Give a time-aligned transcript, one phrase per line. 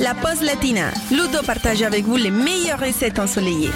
[0.00, 0.90] la pause latina.
[1.10, 3.70] Ludo partage avec vous les meilleures recettes ensoleillées.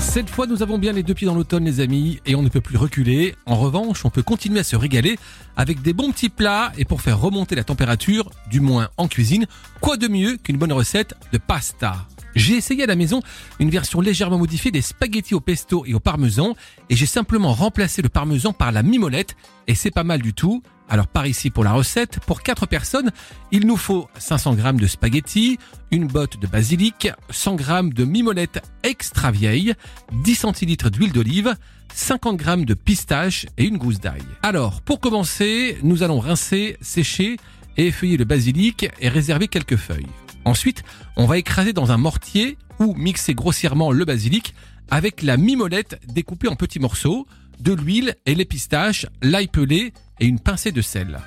[0.00, 2.48] Cette fois, nous avons bien les deux pieds dans l'automne, les amis, et on ne
[2.48, 3.34] peut plus reculer.
[3.44, 5.18] En revanche, on peut continuer à se régaler
[5.56, 9.46] avec des bons petits plats et pour faire remonter la température, du moins en cuisine,
[9.82, 12.06] quoi de mieux qu'une bonne recette de pasta?
[12.34, 13.20] J'ai essayé à la maison
[13.60, 16.54] une version légèrement modifiée des spaghettis au pesto et au parmesan
[16.90, 19.36] et j'ai simplement remplacé le parmesan par la mimolette
[19.66, 20.62] et c'est pas mal du tout.
[20.88, 23.10] Alors par ici pour la recette, pour 4 personnes,
[23.50, 25.58] il nous faut 500 g de spaghettis,
[25.90, 29.74] une botte de basilic, 100 g de mimolette extra vieille,
[30.12, 31.56] 10 centilitres d'huile d'olive,
[31.92, 34.22] 50 g de pistache et une gousse d'ail.
[34.42, 37.36] Alors pour commencer, nous allons rincer, sécher
[37.76, 40.06] et effeuiller le basilic et réserver quelques feuilles.
[40.44, 40.84] Ensuite,
[41.16, 44.54] on va écraser dans un mortier ou mixer grossièrement le basilic
[44.88, 47.26] avec la mimolette découpée en petits morceaux,
[47.58, 51.18] de l'huile et les pistaches, l'ail pelé et une pincée de sel.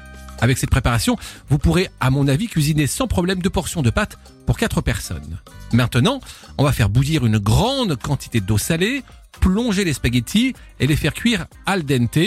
[0.42, 1.18] Avec cette préparation,
[1.50, 5.38] vous pourrez, à mon avis, cuisiner sans problème deux portions de pâtes pour 4 personnes.
[5.74, 6.22] Maintenant,
[6.58, 9.04] on va faire bouillir une grande quantité d'eau salée,
[9.42, 12.18] plonger les spaghettis et les faire cuire al dente,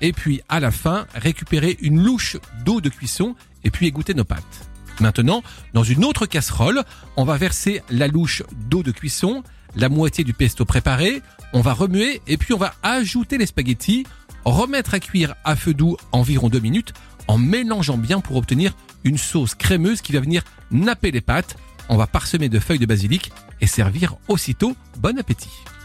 [0.00, 4.24] et puis à la fin, récupérer une louche d'eau de cuisson et puis égoutter nos
[4.24, 4.68] pâtes.
[5.00, 5.42] Maintenant,
[5.74, 6.82] dans une autre casserole,
[7.16, 9.42] on va verser la louche d'eau de cuisson,
[9.76, 11.22] la moitié du pesto préparé,
[11.52, 14.06] on va remuer et puis on va ajouter les spaghettis,
[14.44, 16.92] remettre à cuire à feu doux environ 2 minutes
[17.26, 21.56] en mélangeant bien pour obtenir une sauce crémeuse qui va venir napper les pâtes.
[21.88, 24.74] On va parsemer de feuilles de basilic et servir aussitôt.
[24.98, 25.50] Bon appétit